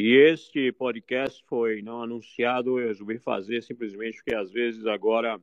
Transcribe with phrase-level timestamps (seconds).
[0.00, 5.42] E este podcast foi não anunciado, eu resolvi fazer simplesmente porque às vezes agora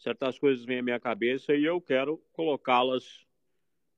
[0.00, 3.24] certas coisas vêm à minha cabeça e eu quero colocá-las,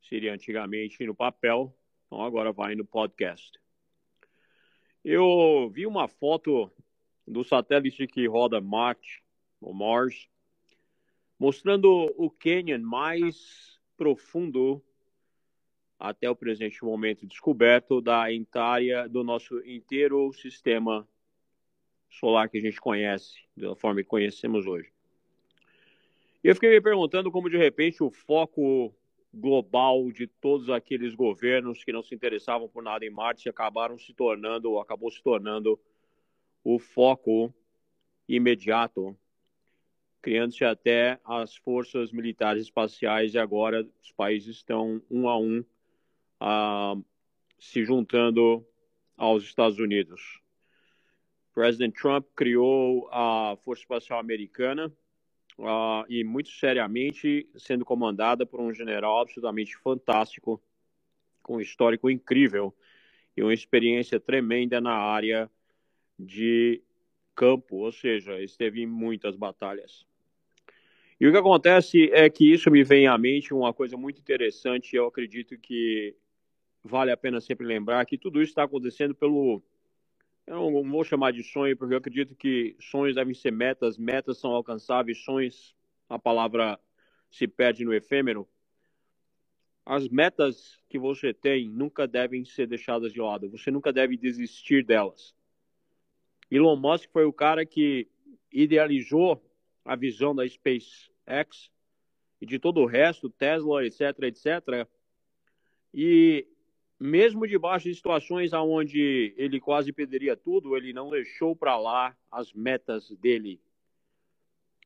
[0.03, 1.75] seria antigamente no papel,
[2.05, 3.59] então agora vai no podcast.
[5.03, 6.71] Eu vi uma foto
[7.27, 9.25] do satélite que roda Marte,
[9.63, 10.29] ou Mars,
[11.39, 14.85] mostrando o canyon mais profundo
[16.01, 21.07] até o presente momento descoberto da inteira do nosso inteiro sistema
[22.09, 24.91] solar que a gente conhece, da forma que conhecemos hoje.
[26.43, 28.95] E eu fiquei me perguntando como de repente o foco
[29.33, 34.15] global de todos aqueles governos que não se interessavam por nada em Marte acabaram se
[34.15, 35.79] tornando, ou acabou se tornando
[36.65, 37.55] o foco
[38.27, 39.15] imediato,
[40.23, 45.63] criando-se até as forças militares espaciais e agora os países estão um a um
[47.59, 48.67] se juntando
[49.17, 50.41] aos Estados Unidos.
[51.51, 54.93] O presidente Trump criou a Força Espacial Americana,
[56.09, 60.63] e muito seriamente sendo comandada por um general absolutamente fantástico,
[61.43, 62.75] com um histórico incrível
[63.37, 65.51] e uma experiência tremenda na área
[66.19, 66.83] de
[67.35, 70.07] campo, ou seja, esteve em muitas batalhas.
[71.21, 74.97] E o que acontece é que isso me vem à mente uma coisa muito interessante,
[74.97, 76.17] eu acredito que
[76.83, 79.63] vale a pena sempre lembrar que tudo isso está acontecendo pelo
[80.47, 84.39] eu não vou chamar de sonho, porque eu acredito que sonhos devem ser metas, metas
[84.39, 85.77] são alcançáveis, sonhos,
[86.09, 86.77] a palavra
[87.31, 88.49] se perde no efêmero.
[89.87, 94.85] As metas que você tem nunca devem ser deixadas de lado, você nunca deve desistir
[94.85, 95.37] delas.
[96.51, 98.09] Elon Musk foi o cara que
[98.53, 99.41] idealizou
[99.85, 101.71] a visão da SpaceX
[102.41, 104.89] e de todo o resto, Tesla, etc, etc.
[105.95, 106.47] E
[107.01, 112.53] mesmo debaixo de situações onde ele quase perderia tudo, ele não deixou para lá as
[112.53, 113.59] metas dele.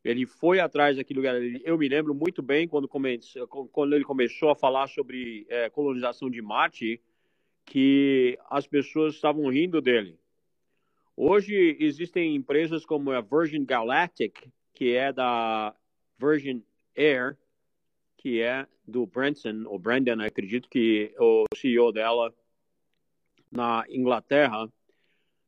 [0.05, 3.19] Ele foi atrás daquilo que Eu me lembro muito bem quando, come...
[3.73, 7.01] quando ele começou a falar sobre é, colonização de Marte,
[7.65, 10.19] que as pessoas estavam rindo dele.
[11.17, 15.75] Hoje existem empresas como a Virgin Galactic, que é da
[16.19, 16.63] Virgin
[16.97, 17.39] Air,
[18.25, 22.35] que é do Branson, ou Brandon, acredito que o CEO dela
[23.53, 24.67] na Inglaterra,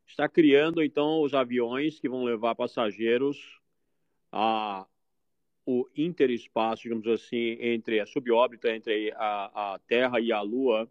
[0.07, 3.59] está criando então os aviões que vão levar passageiros
[4.31, 4.87] a
[5.65, 10.89] o interespaço, digamos assim, entre a subórbita, entre a, a Terra e a Lua,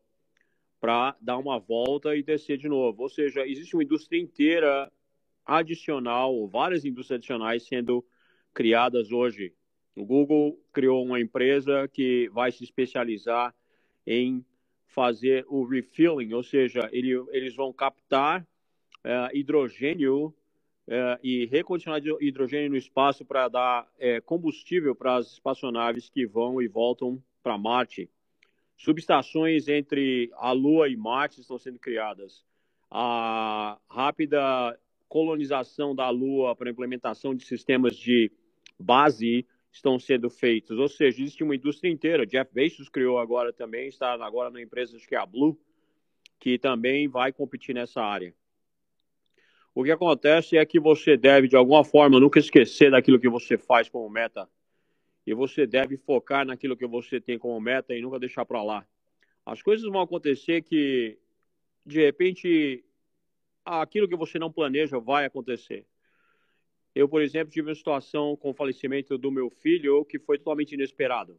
[0.81, 3.03] para dar uma volta e descer de novo.
[3.03, 4.91] Ou seja, existe uma indústria inteira
[5.45, 8.03] adicional, várias indústrias adicionais sendo
[8.53, 9.53] criadas hoje
[9.95, 13.55] o Google criou uma empresa que vai se especializar
[14.05, 14.45] em
[14.87, 22.69] fazer o refilling, ou seja, ele, eles vão captar uh, hidrogênio uh, e recondicionar hidrogênio
[22.69, 28.09] no espaço para dar uh, combustível para as espaçonaves que vão e voltam para Marte.
[28.77, 32.43] Subestações entre a Lua e Marte estão sendo criadas.
[32.91, 34.77] A rápida
[35.07, 38.31] colonização da Lua para implementação de sistemas de
[38.77, 39.45] base
[39.75, 40.79] estão sendo feitos.
[40.79, 42.25] Ou seja, existe uma indústria inteira.
[42.25, 45.59] Jeff Bezos criou agora também, está agora na empresa que é a Blue,
[46.39, 48.33] que também vai competir nessa área.
[49.73, 53.57] O que acontece é que você deve, de alguma forma, nunca esquecer daquilo que você
[53.57, 54.49] faz como meta.
[55.27, 58.87] E você deve focar naquilo que você tem como meta e nunca deixar para lá.
[59.45, 61.19] As coisas vão acontecer que,
[61.85, 62.85] de repente,
[63.65, 65.85] aquilo que você não planeja vai acontecer.
[66.95, 70.75] Eu, por exemplo, tive uma situação com o falecimento do meu filho que foi totalmente
[70.75, 71.37] inesperado.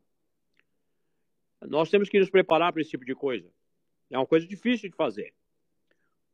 [1.63, 3.51] Nós temos que nos preparar para esse tipo de coisa.
[4.11, 5.33] É uma coisa difícil de fazer.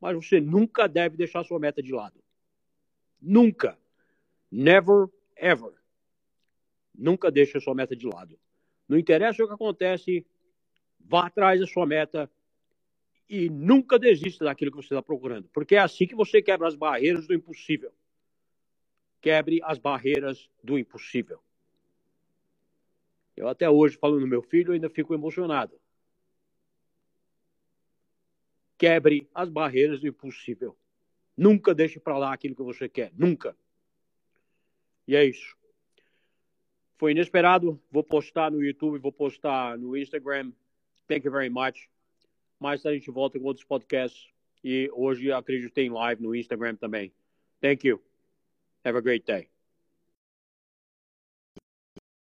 [0.01, 2.21] Mas você nunca deve deixar sua meta de lado.
[3.21, 3.79] Nunca.
[4.51, 5.07] Never,
[5.37, 5.71] ever.
[6.93, 8.37] Nunca deixe a sua meta de lado.
[8.89, 10.27] Não interessa o que acontece,
[10.99, 12.29] vá atrás da sua meta
[13.29, 15.47] e nunca desista daquilo que você está procurando.
[15.53, 17.93] Porque é assim que você quebra as barreiras do impossível
[19.23, 21.41] quebre as barreiras do impossível.
[23.37, 25.79] Eu até hoje, falando no meu filho, ainda fico emocionado.
[28.77, 30.77] Quebre as barreiras do impossível.
[31.37, 33.11] Nunca deixe para lá aquilo que você quer.
[33.17, 33.55] Nunca.
[35.07, 35.57] E é isso.
[36.97, 37.81] Foi inesperado.
[37.89, 40.51] Vou postar no YouTube, vou postar no Instagram.
[41.07, 41.89] Thank you very much.
[42.59, 44.27] Mais tarde a gente volta com outros podcasts.
[44.61, 47.11] E hoje acredito tem live no Instagram também.
[47.61, 48.12] Thank you.
[48.85, 49.49] Have a great day.